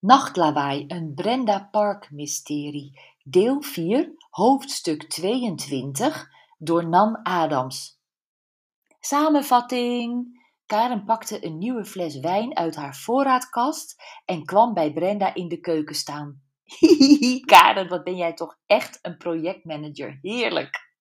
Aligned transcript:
Nachtlawaai, 0.00 0.84
een 0.88 1.14
Brenda 1.14 1.68
Park 1.70 2.10
mysterie. 2.10 3.00
Deel 3.22 3.62
4, 3.62 4.14
hoofdstuk 4.30 5.08
22, 5.08 6.28
door 6.58 6.88
Nan 6.88 7.22
Adams. 7.22 8.00
Samenvatting. 9.00 10.38
Karen 10.66 11.04
pakte 11.04 11.44
een 11.44 11.58
nieuwe 11.58 11.84
fles 11.84 12.18
wijn 12.18 12.56
uit 12.56 12.76
haar 12.76 12.96
voorraadkast 12.96 14.02
en 14.24 14.44
kwam 14.44 14.74
bij 14.74 14.92
Brenda 14.92 15.34
in 15.34 15.48
de 15.48 15.60
keuken 15.60 15.94
staan. 15.94 16.42
Hihihi, 16.64 17.40
Karen, 17.52 17.88
wat 17.88 18.04
ben 18.04 18.16
jij 18.16 18.34
toch 18.34 18.58
echt 18.66 18.98
een 19.02 19.16
projectmanager. 19.16 20.18
Heerlijk. 20.22 20.94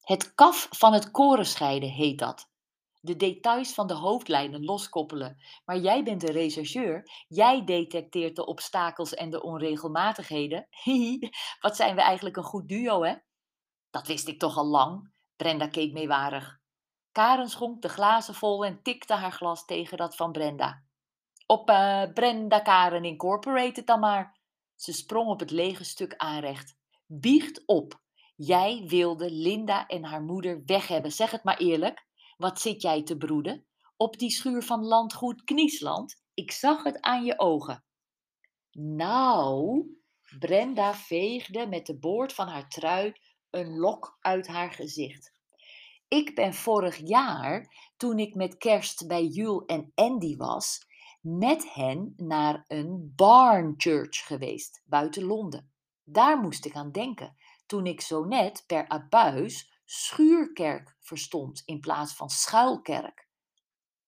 Het 0.00 0.34
kaf 0.34 0.68
van 0.70 0.92
het 0.92 1.10
koren 1.10 1.46
scheiden 1.46 1.90
heet 1.90 2.18
dat 2.18 2.49
de 3.00 3.16
details 3.16 3.74
van 3.74 3.86
de 3.86 3.94
hoofdlijnen 3.94 4.64
loskoppelen. 4.64 5.36
Maar 5.64 5.78
jij 5.78 6.02
bent 6.02 6.20
de 6.20 6.32
rechercheur. 6.32 7.24
Jij 7.28 7.64
detecteert 7.64 8.36
de 8.36 8.46
obstakels 8.46 9.14
en 9.14 9.30
de 9.30 9.42
onregelmatigheden. 9.42 10.68
Wat 11.60 11.76
zijn 11.76 11.94
we 11.94 12.02
eigenlijk 12.02 12.36
een 12.36 12.42
goed 12.42 12.68
duo, 12.68 13.02
hè? 13.02 13.14
Dat 13.90 14.06
wist 14.06 14.28
ik 14.28 14.38
toch 14.38 14.56
al 14.56 14.66
lang. 14.66 15.12
Brenda 15.36 15.68
keek 15.68 15.92
meewarig. 15.92 16.58
Karen 17.12 17.48
schonk 17.48 17.82
de 17.82 17.88
glazen 17.88 18.34
vol 18.34 18.64
en 18.64 18.82
tikte 18.82 19.14
haar 19.14 19.32
glas 19.32 19.64
tegen 19.64 19.96
dat 19.96 20.16
van 20.16 20.32
Brenda. 20.32 20.84
Op 21.46 21.70
uh, 21.70 22.02
Brenda 22.14 22.60
Karen 22.60 23.04
Incorporated 23.04 23.86
dan 23.86 24.00
maar. 24.00 24.38
Ze 24.74 24.92
sprong 24.92 25.28
op 25.28 25.40
het 25.40 25.50
lege 25.50 25.84
stuk 25.84 26.14
aanrecht. 26.16 26.76
Biecht 27.06 27.66
op. 27.66 28.00
Jij 28.36 28.84
wilde 28.86 29.30
Linda 29.30 29.86
en 29.86 30.04
haar 30.04 30.22
moeder 30.22 30.62
weg 30.64 30.86
hebben. 30.86 31.12
Zeg 31.12 31.30
het 31.30 31.44
maar 31.44 31.58
eerlijk. 31.58 32.08
Wat 32.40 32.60
zit 32.60 32.82
jij 32.82 33.02
te 33.02 33.16
broeden? 33.16 33.66
Op 33.96 34.18
die 34.18 34.30
schuur 34.30 34.62
van 34.62 34.84
landgoed 34.84 35.44
Kniesland? 35.44 36.22
Ik 36.34 36.52
zag 36.52 36.82
het 36.82 37.00
aan 37.00 37.24
je 37.24 37.38
ogen. 37.38 37.84
Nou, 38.72 39.86
Brenda 40.38 40.94
veegde 40.94 41.66
met 41.66 41.86
de 41.86 41.98
boord 41.98 42.32
van 42.32 42.48
haar 42.48 42.68
trui 42.68 43.12
een 43.50 43.76
lok 43.76 44.16
uit 44.20 44.46
haar 44.46 44.72
gezicht. 44.72 45.32
Ik 46.08 46.34
ben 46.34 46.54
vorig 46.54 46.96
jaar, 46.96 47.74
toen 47.96 48.18
ik 48.18 48.34
met 48.34 48.56
kerst 48.56 49.06
bij 49.06 49.24
Jul 49.24 49.64
en 49.66 49.92
Andy 49.94 50.36
was, 50.36 50.86
met 51.20 51.74
hen 51.74 52.12
naar 52.16 52.64
een 52.66 53.12
barn 53.16 53.74
church 53.76 54.26
geweest, 54.26 54.82
buiten 54.84 55.24
Londen. 55.24 55.72
Daar 56.04 56.38
moest 56.38 56.64
ik 56.64 56.74
aan 56.74 56.92
denken, 56.92 57.36
toen 57.66 57.86
ik 57.86 58.00
zo 58.00 58.24
net 58.24 58.64
per 58.66 58.88
abuis 58.88 59.80
schuurkerk 59.84 60.96
verstond 61.10 61.62
in 61.64 61.80
plaats 61.80 62.14
van 62.14 62.30
schuilkerk. 62.30 63.28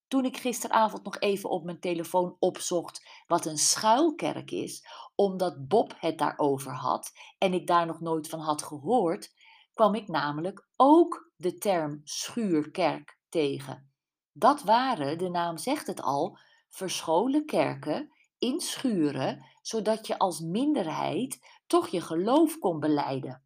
Toen 0.09 0.25
ik 0.25 0.37
gisteravond 0.37 1.05
nog 1.05 1.19
even 1.19 1.51
op 1.51 1.65
mijn 1.65 1.81
telefoon 1.81 2.37
opzocht 2.39 3.23
wat 3.27 3.47
een 3.47 3.59
schuilkerk 3.59 4.51
is, 4.51 4.87
omdat 5.15 5.69
Bob 5.69 5.95
het 5.99 6.19
daarover 6.19 6.75
had 6.75 7.13
en 7.39 7.53
ik 7.53 7.67
daar 7.67 7.87
nog 7.87 8.01
nooit 8.01 8.29
van 8.29 8.41
had 8.41 8.63
gehoord, 8.63 9.35
kwam 9.73 9.95
ik 9.95 10.09
namelijk 10.09 10.67
ook 10.77 11.31
de 11.37 11.59
term 11.59 12.01
schuurkerk 12.05 13.19
tegen. 13.29 13.93
Dat 14.33 14.63
waren, 14.63 15.19
de 15.19 15.29
naam 15.29 15.59
zegt 15.59 15.87
het 15.87 16.03
al, 16.03 16.39
verscholen 16.69 17.47
kerken 17.47 18.13
in 18.39 18.61
schuren, 18.61 19.45
zodat 19.63 20.07
je 20.07 20.19
als 20.19 20.41
minderheid 20.41 21.61
toch 21.67 21.89
je 21.89 22.01
geloof 22.01 22.59
kon 22.59 22.81
beleiden. 22.81 23.45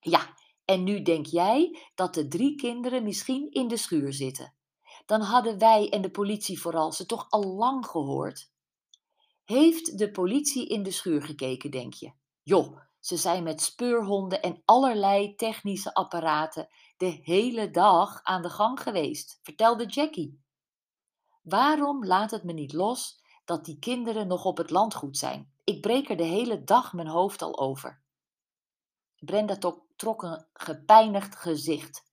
Ja, 0.00 0.34
en 0.66 0.84
nu 0.84 1.02
denk 1.02 1.26
jij 1.26 1.78
dat 1.94 2.14
de 2.14 2.28
drie 2.28 2.54
kinderen 2.54 3.02
misschien 3.02 3.50
in 3.50 3.68
de 3.68 3.76
schuur 3.76 4.12
zitten. 4.12 4.54
Dan 5.06 5.20
hadden 5.20 5.58
wij 5.58 5.88
en 5.88 6.02
de 6.02 6.10
politie 6.10 6.60
vooral 6.60 6.92
ze 6.92 7.06
toch 7.06 7.26
al 7.30 7.44
lang 7.44 7.86
gehoord. 7.86 8.50
Heeft 9.44 9.98
de 9.98 10.10
politie 10.10 10.66
in 10.66 10.82
de 10.82 10.90
schuur 10.90 11.22
gekeken, 11.22 11.70
denk 11.70 11.94
je? 11.94 12.12
Joh, 12.42 12.78
ze 13.00 13.16
zijn 13.16 13.42
met 13.42 13.62
speurhonden 13.62 14.42
en 14.42 14.62
allerlei 14.64 15.34
technische 15.34 15.94
apparaten 15.94 16.68
de 16.96 17.20
hele 17.22 17.70
dag 17.70 18.20
aan 18.22 18.42
de 18.42 18.50
gang 18.50 18.80
geweest, 18.80 19.40
vertelde 19.42 19.86
Jackie. 19.86 20.40
Waarom 21.42 22.04
laat 22.04 22.30
het 22.30 22.44
me 22.44 22.52
niet 22.52 22.72
los 22.72 23.22
dat 23.44 23.64
die 23.64 23.78
kinderen 23.78 24.26
nog 24.26 24.44
op 24.44 24.56
het 24.56 24.70
landgoed 24.70 25.18
zijn? 25.18 25.52
Ik 25.64 25.80
breek 25.80 26.10
er 26.10 26.16
de 26.16 26.22
hele 26.22 26.64
dag 26.64 26.92
mijn 26.92 27.08
hoofd 27.08 27.42
al 27.42 27.58
over. 27.58 28.02
Brenda 29.18 29.56
trok 29.96 30.22
een 30.22 30.46
gepijnigd 30.52 31.36
gezicht. 31.36 32.04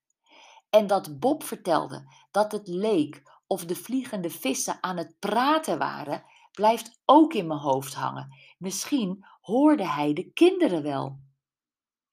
En 0.69 0.88
dat 0.88 1.19
Bob 1.19 1.44
vertelde 1.44 2.13
dat 2.31 2.51
het 2.51 2.67
leek 2.67 3.21
of 3.47 3.66
de 3.66 3.75
vliegende 3.75 4.29
vissen 4.29 4.77
aan 4.81 4.97
het 4.97 5.19
praten 5.19 5.77
waren, 5.77 6.23
blijft 6.51 7.01
ook 7.05 7.33
in 7.33 7.47
mijn 7.47 7.59
hoofd 7.59 7.94
hangen. 7.94 8.38
Misschien 8.57 9.25
hoorde 9.41 9.88
hij 9.88 10.13
de 10.13 10.31
kinderen 10.31 10.83
wel. 10.83 11.19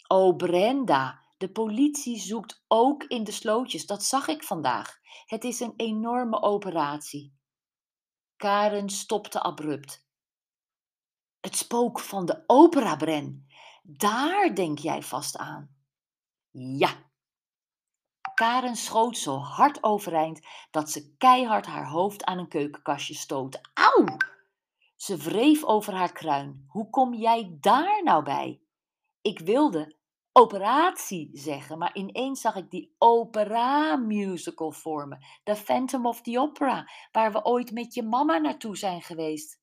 O 0.07 0.35
Brenda, 0.35 1.25
de 1.39 1.51
politie 1.51 2.19
zoekt 2.19 2.65
ook 2.69 3.05
in 3.05 3.25
de 3.25 3.33
slootjes, 3.33 3.87
dat 3.87 4.05
zag 4.05 4.29
ik 4.29 4.43
vandaag. 4.43 4.99
Het 5.27 5.45
is 5.45 5.61
een 5.61 5.75
enorme 5.77 6.43
operatie. 6.43 7.35
Karen 8.37 8.89
stopte 8.89 9.41
abrupt. 9.41 10.07
Het 11.41 11.57
spook 11.57 12.01
van 12.01 12.27
de 12.27 12.45
opera, 12.47 12.97
Bren. 12.97 13.47
Daar 13.83 14.55
denk 14.55 14.79
jij 14.79 15.03
vast 15.03 15.37
aan. 15.37 15.77
Ja. 16.51 17.09
Karen 18.35 18.77
schoot 18.77 19.17
zo 19.17 19.37
hard 19.37 19.83
overeind 19.83 20.41
dat 20.71 20.91
ze 20.91 21.15
keihard 21.17 21.67
haar 21.67 21.87
hoofd 21.89 22.25
aan 22.25 22.39
een 22.39 22.49
keukenkastje 22.49 23.15
stootte. 23.15 23.61
Auw! 23.75 24.17
Ze 24.97 25.17
wreef 25.17 25.65
over 25.65 25.95
haar 25.95 26.13
kruin. 26.13 26.65
Hoe 26.69 26.91
kom 26.91 27.15
jij 27.15 27.57
daar 27.61 28.03
nou 28.03 28.25
bij? 28.25 28.61
Ik 29.21 29.39
wilde 29.39 29.97
operatie 30.33 31.31
zeggen, 31.33 31.79
maar 31.79 31.97
ineens 31.97 32.41
zag 32.41 32.57
ik 32.57 32.71
die 32.71 32.95
opera-musical 32.99 34.73
voor 34.73 35.09
me. 35.09 35.17
The 35.45 35.57
Phantom 35.57 36.07
of 36.07 36.23
the 36.23 36.39
Opera, 36.39 36.91
waar 37.13 37.33
we 37.33 37.45
ooit 37.45 37.73
met 37.73 37.95
je 37.95 38.03
mama 38.03 38.39
naartoe 38.39 38.77
zijn 38.77 39.03
geweest. 39.03 39.61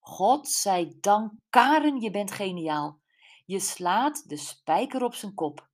God 0.00 0.48
zij 0.48 0.96
dank, 1.00 1.32
Karen, 1.50 2.00
je 2.00 2.10
bent 2.10 2.30
geniaal. 2.30 3.00
Je 3.48 3.60
slaat 3.60 4.28
de 4.28 4.36
spijker 4.36 5.04
op 5.04 5.14
zijn 5.14 5.34
kop. 5.34 5.68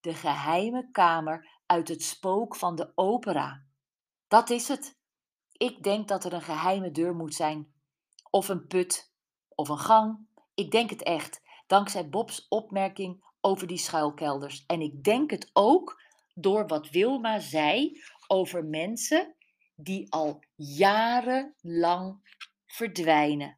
De 0.00 0.14
geheime 0.14 0.90
kamer 0.90 1.60
uit 1.66 1.88
het 1.88 2.02
spook 2.02 2.56
van 2.56 2.76
de 2.76 2.92
opera. 2.94 3.64
Dat 4.26 4.50
is 4.50 4.68
het. 4.68 4.98
Ik 5.52 5.82
denk 5.82 6.08
dat 6.08 6.24
er 6.24 6.32
een 6.32 6.42
geheime 6.42 6.90
deur 6.90 7.14
moet 7.14 7.34
zijn. 7.34 7.72
Of 8.30 8.48
een 8.48 8.66
put. 8.66 9.12
Of 9.48 9.68
een 9.68 9.78
gang. 9.78 10.26
Ik 10.54 10.70
denk 10.70 10.90
het 10.90 11.02
echt, 11.02 11.42
dankzij 11.66 12.08
Bob's 12.08 12.46
opmerking 12.48 13.24
over 13.40 13.66
die 13.66 13.78
schuilkelders. 13.78 14.64
En 14.66 14.80
ik 14.80 15.04
denk 15.04 15.30
het 15.30 15.50
ook 15.52 16.02
door 16.34 16.66
wat 16.66 16.90
Wilma 16.90 17.38
zei 17.38 18.02
over 18.26 18.64
mensen 18.64 19.34
die 19.74 20.12
al 20.12 20.42
jarenlang 20.54 22.20
verdwijnen. 22.66 23.57